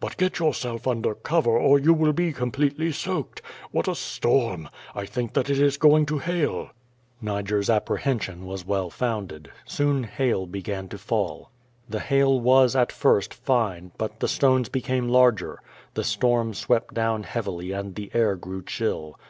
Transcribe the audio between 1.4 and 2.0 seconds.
or you